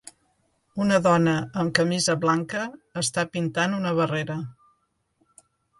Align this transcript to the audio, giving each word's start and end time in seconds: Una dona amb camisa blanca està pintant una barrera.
Una 0.85 0.97
dona 1.07 1.35
amb 1.63 1.75
camisa 1.81 2.17
blanca 2.25 2.65
està 3.05 3.29
pintant 3.37 3.79
una 3.83 3.97
barrera. 4.03 4.43